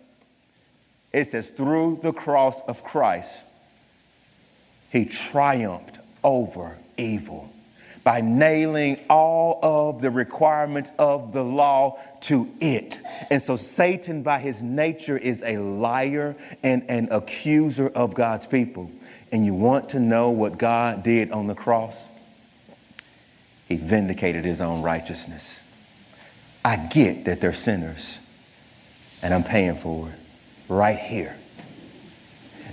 [1.12, 3.44] It says, through the cross of Christ,
[4.90, 7.51] he triumphed over evil
[8.04, 13.00] by nailing all of the requirements of the law to it.
[13.30, 18.90] And so Satan, by his nature, is a liar and an accuser of God's people.
[19.30, 22.10] And you want to know what God did on the cross?
[23.68, 25.62] He vindicated his own righteousness.
[26.64, 28.18] I get that they're sinners,
[29.22, 30.14] and I'm paying for it
[30.68, 31.36] right here.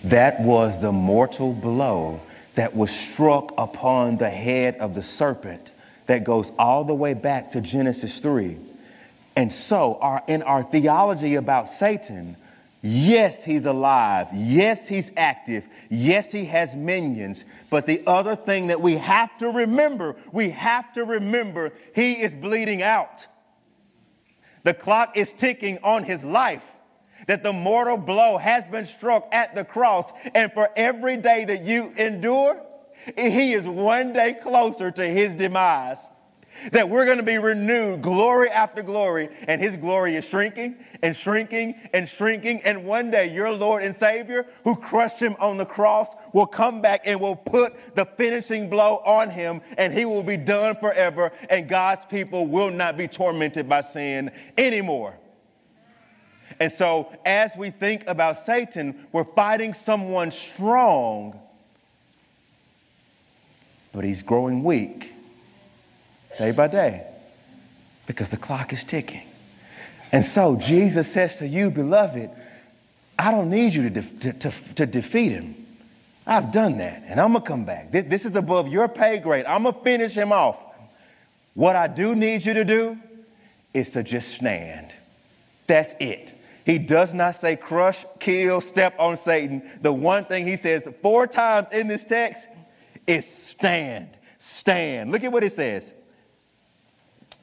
[0.04, 2.22] That was the mortal blow
[2.56, 5.72] that was struck upon the head of the serpent
[6.08, 8.58] that goes all the way back to Genesis 3.
[9.36, 12.36] And so, our, in our theology about Satan,
[12.82, 14.28] yes, he's alive.
[14.34, 15.68] Yes, he's active.
[15.90, 17.46] Yes, he has minions.
[17.70, 22.36] But the other thing that we have to remember, we have to remember, he is
[22.36, 23.28] bleeding out.
[24.64, 26.66] The clock is ticking on his life
[27.30, 30.12] that the mortal blow has been struck at the cross.
[30.34, 32.60] And for every day that you endure,
[33.16, 36.10] he is one day closer to his demise.
[36.72, 41.16] That we're going to be renewed glory after glory, and his glory is shrinking and
[41.16, 42.62] shrinking and shrinking.
[42.66, 46.82] And one day, your Lord and Savior, who crushed him on the cross, will come
[46.82, 51.32] back and will put the finishing blow on him, and he will be done forever.
[51.52, 55.19] And God's people will not be tormented by sin anymore.
[56.60, 61.40] And so, as we think about Satan, we're fighting someone strong,
[63.94, 65.14] but he's growing weak
[66.38, 67.08] day by day
[68.08, 69.24] because the clock is ticking.
[70.12, 72.30] And so, Jesus says to you, beloved,
[73.18, 75.56] I don't need you to, to, to, to defeat him.
[76.28, 77.92] I've done that, and I'm gonna come back.
[77.92, 79.46] This, this is above your pay grade.
[79.46, 80.64] I'm gonna finish him off.
[81.54, 82.98] What I do need you to do
[83.74, 84.94] is to just stand.
[85.68, 86.34] That's it.
[86.70, 89.68] He does not say crush, kill, step on Satan.
[89.82, 92.48] The one thing he says four times in this text
[93.08, 94.16] is stand.
[94.38, 95.12] Stand.
[95.12, 95.96] Look at what it says.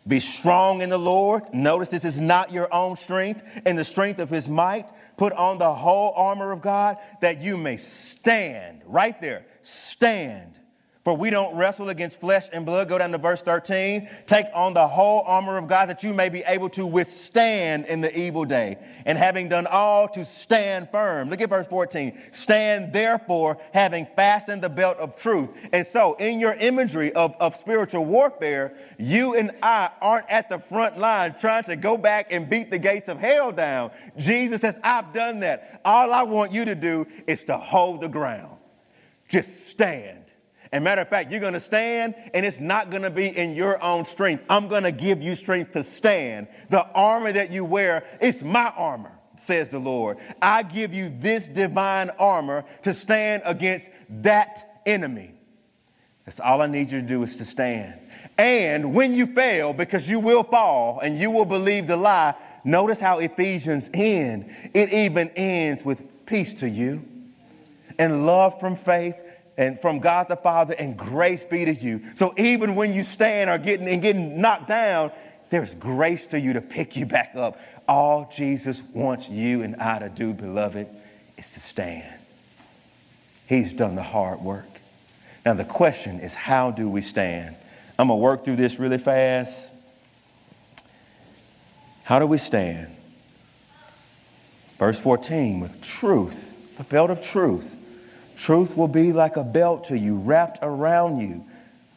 [0.06, 1.42] Be strong in the Lord.
[1.52, 4.92] Notice this is not your own strength and the strength of his might.
[5.16, 8.82] Put on the whole armor of God that you may stand.
[8.86, 9.44] Right there.
[9.60, 10.60] Stand.
[11.06, 12.88] For we don't wrestle against flesh and blood.
[12.88, 14.08] Go down to verse 13.
[14.26, 18.00] Take on the whole armor of God that you may be able to withstand in
[18.00, 18.76] the evil day.
[19.04, 21.30] And having done all, to stand firm.
[21.30, 22.20] Look at verse 14.
[22.32, 25.50] Stand therefore, having fastened the belt of truth.
[25.72, 30.58] And so, in your imagery of, of spiritual warfare, you and I aren't at the
[30.58, 33.92] front line trying to go back and beat the gates of hell down.
[34.18, 35.82] Jesus says, I've done that.
[35.84, 38.56] All I want you to do is to hold the ground.
[39.28, 40.15] Just stand
[40.76, 43.56] and matter of fact, you're going to stand and it's not going to be in
[43.56, 44.44] your own strength.
[44.50, 46.48] I'm going to give you strength to stand.
[46.68, 50.18] The armor that you wear, it's my armor, says the Lord.
[50.42, 53.88] I give you this divine armor to stand against
[54.20, 55.32] that enemy.
[56.26, 57.98] That's all I need you to do is to stand.
[58.36, 63.00] And when you fail, because you will fall and you will believe the lie, notice
[63.00, 64.54] how Ephesians end.
[64.74, 67.02] It even ends with peace to you
[67.98, 69.22] and love from faith
[69.58, 72.02] and from God the Father, and grace be to you.
[72.14, 75.12] So even when you stand or getting and getting knocked down,
[75.48, 77.58] there's grace to you to pick you back up.
[77.88, 80.88] All Jesus wants you and I to do, beloved,
[81.38, 82.20] is to stand.
[83.46, 84.66] He's done the hard work.
[85.44, 87.56] Now the question is, how do we stand?
[87.98, 89.72] I'm gonna work through this really fast.
[92.02, 92.94] How do we stand?
[94.78, 97.75] Verse 14, with truth, the belt of truth
[98.36, 101.44] Truth will be like a belt to you, wrapped around you.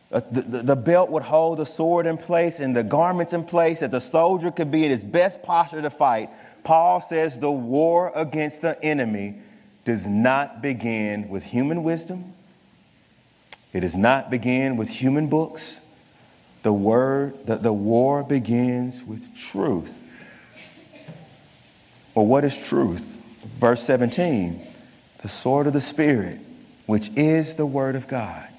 [0.09, 3.81] The, the, the, belt would hold the sword in place and the garments in place
[3.81, 6.31] that the soldier could be in his best posture to fight.
[6.63, 9.35] Paul says the war against the enemy
[9.85, 12.33] does not begin with human wisdom.
[13.71, 15.81] It does not begin with human books.
[16.63, 20.01] The word, the, the war begins with truth.
[22.15, 23.19] Well, what is truth?
[23.59, 24.68] Verse 17
[25.21, 26.39] the sword of the Spirit,
[26.85, 28.51] which is the Word of God.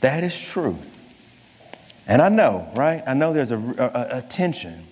[0.00, 1.06] That is truth.
[2.06, 3.02] And I know, right?
[3.06, 4.86] I know there's a, a, a tension.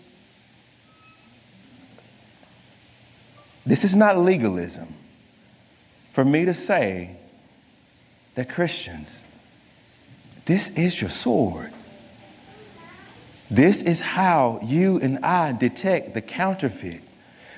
[3.65, 4.95] This is not legalism
[6.13, 7.17] for me to say
[8.35, 9.27] that Christians,
[10.45, 11.73] this is your sword.
[13.51, 17.03] This is how you and I detect the counterfeit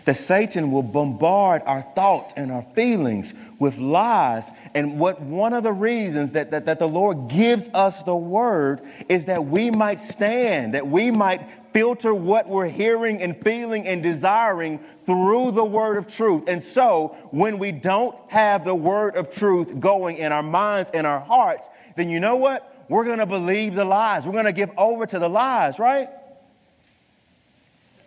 [0.09, 4.51] that Satan will bombard our thoughts and our feelings with lies.
[4.75, 8.81] And what one of the reasons that, that, that the Lord gives us the word
[9.11, 14.03] is that we might stand, that we might filter what we're hearing and feeling and
[14.03, 16.45] desiring through the word of truth.
[16.49, 21.07] And so when we don't have the word of truth going in our minds and
[21.07, 22.87] our hearts, then you know what?
[22.89, 24.25] We're going to believe the lies.
[24.25, 26.09] We're going to give over to the lies, right?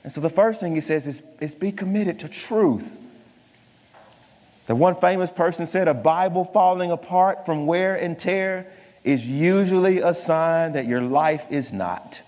[0.04, 3.00] And so the first thing he says is, is be committed to truth.
[4.66, 8.72] The one famous person said, A Bible falling apart from wear and tear
[9.04, 12.22] is usually a sign that your life is not.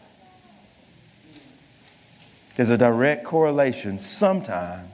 [2.55, 4.89] There's a direct correlation sometime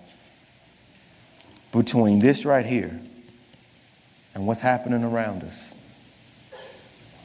[1.72, 3.00] between this right here
[4.34, 5.76] and what's happening around us.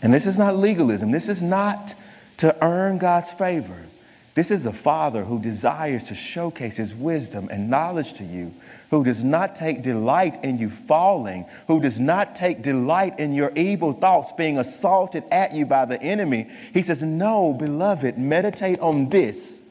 [0.03, 1.95] And this is not legalism, this is not
[2.39, 3.87] to earn God's favor.
[4.35, 8.53] This is a father who desires to showcase his wisdom and knowledge to you,
[8.91, 13.53] who does not take delight in you falling, who does not take delight in your
[13.55, 16.49] evil thoughts being assaulted at you by the enemy.
[16.73, 19.63] He says, No, beloved, meditate on this.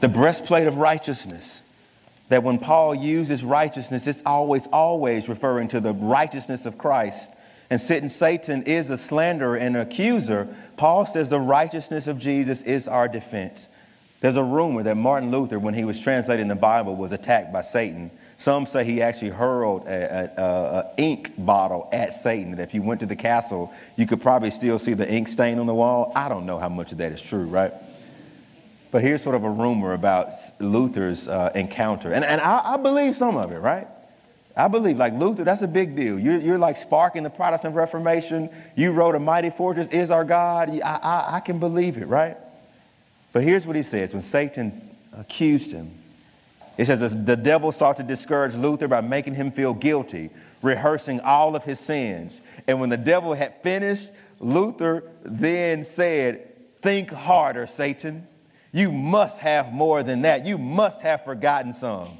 [0.00, 1.62] The breastplate of righteousness.
[2.30, 7.34] That when Paul uses righteousness, it's always, always referring to the righteousness of Christ.
[7.70, 12.62] And since Satan is a slanderer and an accuser, Paul says the righteousness of Jesus
[12.62, 13.68] is our defense.
[14.20, 17.62] There's a rumor that Martin Luther, when he was translating the Bible, was attacked by
[17.62, 18.10] Satan.
[18.36, 23.06] Some say he actually hurled an ink bottle at Satan, that if you went to
[23.06, 26.10] the castle, you could probably still see the ink stain on the wall.
[26.16, 27.72] I don't know how much of that is true, right?
[28.90, 32.12] But here's sort of a rumor about Luther's uh, encounter.
[32.12, 33.86] And, and I, I believe some of it, right?
[34.58, 36.18] I believe, like Luther, that's a big deal.
[36.18, 38.50] You're, you're like sparking the Protestant Reformation.
[38.74, 40.68] You wrote A Mighty Fortress is Our God.
[40.68, 42.36] I, I, I can believe it, right?
[43.32, 44.82] But here's what he says when Satan
[45.16, 45.92] accused him.
[46.76, 50.30] It says the devil sought to discourage Luther by making him feel guilty.
[50.62, 52.40] rehearsing all of his sins.
[52.66, 56.44] And when the devil had finished, Luther then said,
[56.80, 58.26] Think harder, Satan.
[58.72, 60.46] You must have more than that.
[60.46, 62.18] You must have forgotten some.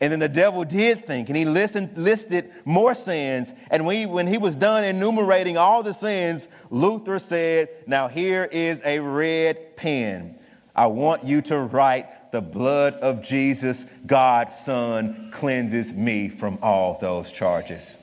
[0.00, 3.52] And then the devil did think, and he listened, listed more sins.
[3.70, 8.48] And when he, when he was done enumerating all the sins, Luther said, Now here
[8.52, 10.38] is a red pen.
[10.76, 16.96] I want you to write, The blood of Jesus, God's Son, cleanses me from all
[17.00, 17.98] those charges.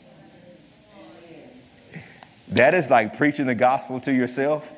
[2.50, 4.70] That is like preaching the gospel to yourself.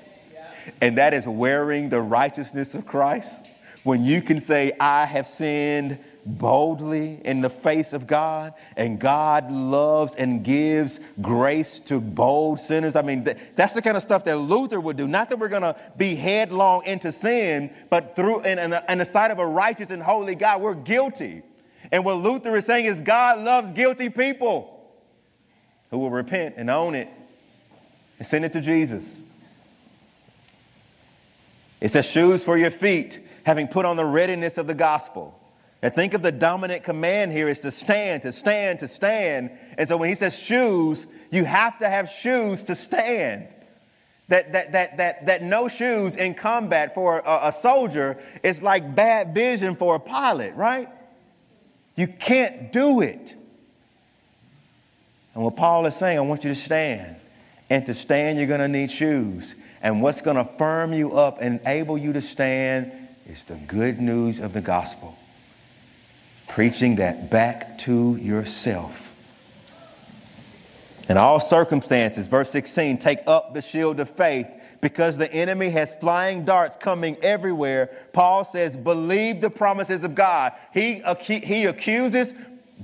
[0.82, 3.50] And that is wearing the righteousness of Christ.
[3.84, 5.98] When you can say, I have sinned
[6.28, 12.96] boldly in the face of God, and God loves and gives grace to bold sinners.
[12.96, 13.26] I mean,
[13.56, 15.08] that's the kind of stuff that Luther would do.
[15.08, 18.98] Not that we're going to be headlong into sin, but through, in, in, the, in
[18.98, 21.42] the sight of a righteous and holy God, we're guilty.
[21.92, 24.92] And what Luther is saying is God loves guilty people
[25.90, 27.08] who will repent and own it
[28.18, 29.24] and send it to Jesus.
[31.80, 35.40] It says, shoes for your feet, having put on the readiness of the gospel.
[35.82, 39.52] And think of the dominant command here is to stand, to stand, to stand.
[39.78, 43.50] And so when he says shoes, you have to have shoes to stand.
[44.30, 48.96] That, that, that, that, that no shoes in combat for a, a soldier is like
[48.96, 50.90] bad vision for a pilot, right?
[51.96, 53.36] You can't do it.
[55.34, 57.18] And what Paul is saying, I want you to stand.
[57.70, 59.54] And to stand, you're going to need shoes.
[59.82, 62.92] And what's going to firm you up and enable you to stand
[63.28, 65.18] is the good news of the gospel
[66.48, 69.16] preaching that back to yourself.
[71.10, 74.48] In all circumstances, verse 16, take up the shield of faith
[74.82, 77.90] because the enemy has flying darts coming everywhere.
[78.14, 80.54] Paul says, believe the promises of God.
[80.74, 82.34] He, he accuses,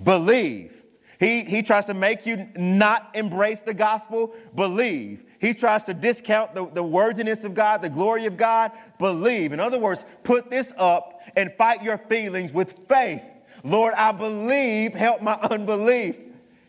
[0.03, 0.71] believe.
[1.19, 5.23] He, he tries to make you not embrace the gospel, believe.
[5.39, 9.51] He tries to discount the, the worthiness of God, the glory of God, believe.
[9.51, 13.23] In other words, put this up and fight your feelings with faith.
[13.63, 16.17] Lord, I believe, help my unbelief.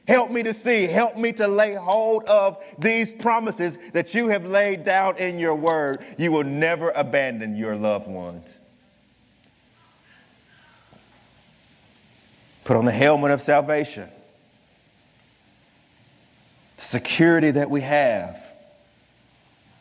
[0.07, 4.45] Help me to see, help me to lay hold of these promises that you have
[4.45, 6.05] laid down in your word.
[6.19, 8.59] You will never abandon your loved ones.
[12.65, 14.09] Put on the helmet of salvation,
[16.77, 18.55] the security that we have,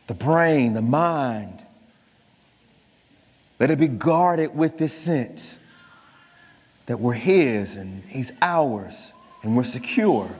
[0.06, 1.62] the brain, the mind.
[3.60, 5.58] Let it be guarded with this sense
[6.86, 9.12] that we're His and He's ours
[9.42, 10.30] and we're secure.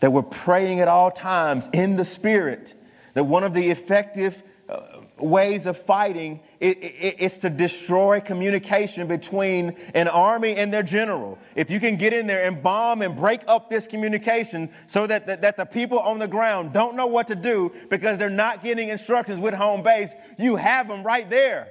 [0.00, 2.74] That we're praying at all times in the Spirit.
[3.14, 10.08] That one of the effective uh, ways of fighting is to destroy communication between an
[10.08, 11.38] army and their general.
[11.54, 15.26] If you can get in there and bomb and break up this communication so that,
[15.26, 18.62] that, that the people on the ground don't know what to do because they're not
[18.62, 21.68] getting instructions with home base, you have them right there.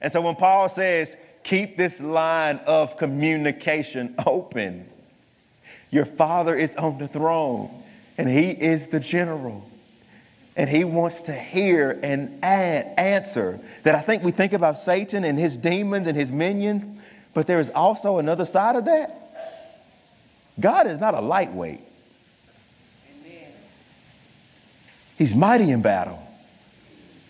[0.00, 1.16] And so when Paul says,
[1.46, 4.84] Keep this line of communication open.
[5.90, 7.84] Your Father is on the throne,
[8.18, 9.64] and He is the general.
[10.56, 13.60] And He wants to hear and answer.
[13.84, 16.84] That I think we think about Satan and his demons and his minions,
[17.32, 19.62] but there is also another side of that.
[20.58, 21.80] God is not a lightweight.
[25.16, 26.20] He's mighty in battle.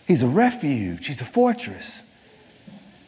[0.06, 1.06] He's a refuge.
[1.06, 2.02] He's a fortress.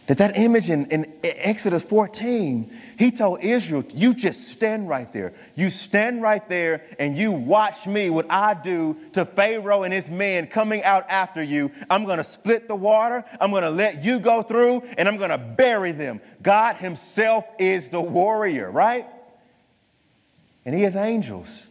[0.09, 5.35] That that image in, in Exodus 14, he told Israel, you just stand right there.
[5.55, 10.09] You stand right there and you watch me, what I do to Pharaoh and his
[10.09, 11.71] men coming out after you.
[11.91, 13.23] I'm going to split the water.
[13.39, 16.23] I'm going to let you go through and I'm going to bury them.
[16.41, 19.07] God himself is the warrior, right?
[20.65, 21.69] And he has angels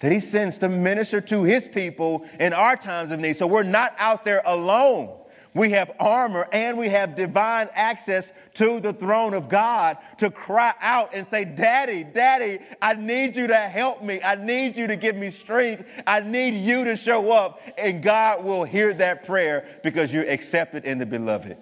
[0.00, 3.36] that he sends to minister to his people in our times of need.
[3.36, 5.20] So we're not out there alone.
[5.54, 10.74] We have armor and we have divine access to the throne of God to cry
[10.80, 14.20] out and say, Daddy, Daddy, I need you to help me.
[14.20, 15.84] I need you to give me strength.
[16.08, 17.60] I need you to show up.
[17.78, 21.56] And God will hear that prayer because you're accepted in the beloved.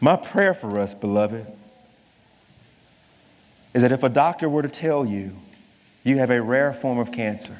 [0.00, 1.46] My prayer for us, beloved,
[3.74, 5.36] is that if a doctor were to tell you
[6.02, 7.58] you have a rare form of cancer,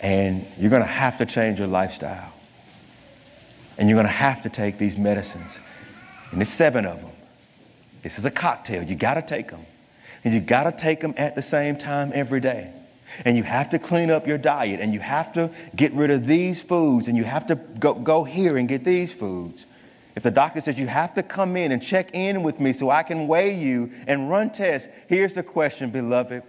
[0.00, 2.32] And you're going to have to change your lifestyle.
[3.76, 5.60] And you're going to have to take these medicines.
[6.30, 7.12] And there's seven of them.
[8.02, 8.82] This is a cocktail.
[8.82, 9.64] You got to take them.
[10.24, 12.72] And you got to take them at the same time every day.
[13.24, 14.80] And you have to clean up your diet.
[14.80, 17.08] And you have to get rid of these foods.
[17.08, 19.66] And you have to go, go here and get these foods.
[20.16, 22.90] if the doctor says you have to come in and check in with me so
[22.90, 26.42] I can weigh you and run tests, here's the question, beloved.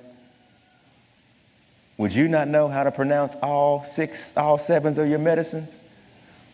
[2.00, 5.82] Would you not know how to pronounce all six, all sevens of your medicines?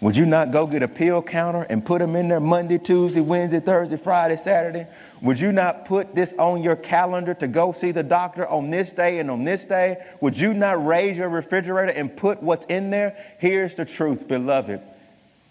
[0.02, 3.22] Would you not go get a pill counter and put them in there Monday, Tuesday,
[3.22, 4.88] Wednesday, Thursday, Friday, Saturday?
[5.22, 8.92] Would you not put this on your calendar to go see the doctor on this
[8.92, 10.04] day and on this day?
[10.20, 13.16] Would you not raise your refrigerator and put what's in there?
[13.38, 14.82] Here's the truth, beloved.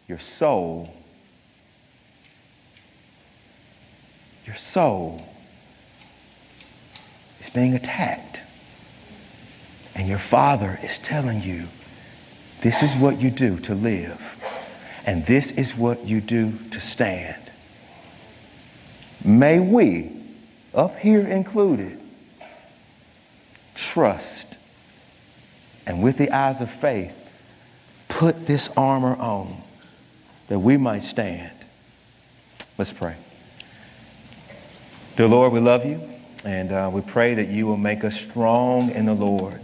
[0.09, 0.92] Your soul,
[4.45, 5.24] your soul
[7.38, 8.43] is being attacked.
[9.95, 11.68] And your father is telling you
[12.62, 14.36] this is what you do to live,
[15.07, 17.40] and this is what you do to stand.
[19.22, 20.12] May we,
[20.74, 22.01] up here included,
[23.74, 24.55] trust
[25.86, 27.30] and with the eyes of faith,
[28.09, 29.62] put this armor on
[30.49, 31.53] that we might stand.
[32.78, 33.16] Let's pray.
[35.16, 36.01] Dear Lord, we love you,
[36.45, 39.61] and uh, we pray that you will make us strong in the Lord.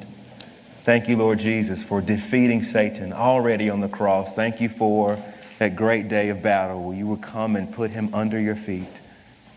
[0.83, 4.33] Thank you, Lord Jesus, for defeating Satan already on the cross.
[4.33, 5.23] Thank you for
[5.59, 9.01] that great day of battle where you will come and put him under your feet.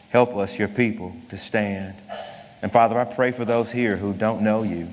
[0.10, 1.96] Help us, your people, to stand.
[2.62, 4.90] And Father, I pray for those here who don't know you,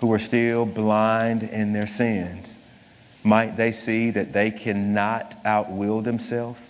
[0.00, 2.58] who are still blind in their sins.
[3.24, 6.60] Might they see that they cannot outwill themselves,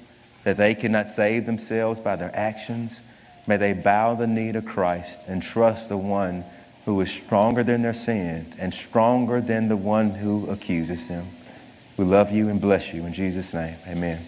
[0.45, 3.03] that they cannot save themselves by their actions.
[3.47, 6.45] May they bow the knee to Christ and trust the one
[6.87, 11.27] who is stronger than their sins and stronger than the one who accuses them.
[11.97, 13.77] We love you and bless you in Jesus' name.
[13.89, 14.27] Amen.